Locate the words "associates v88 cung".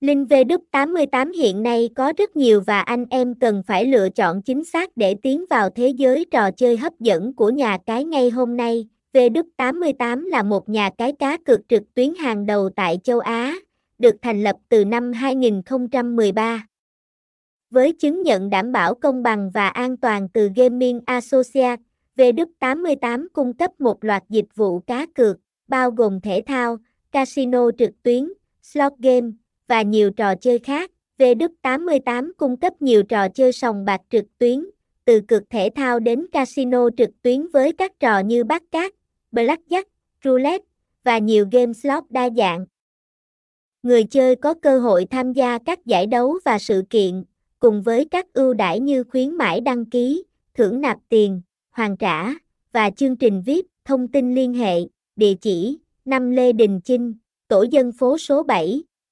21.06-23.52